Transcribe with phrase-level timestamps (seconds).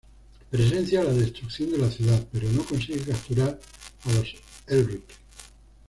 [0.49, 3.59] Presencia la destrucción de la ciudad, pero no consigue capturar
[4.05, 4.33] a los
[4.65, 5.03] Elric.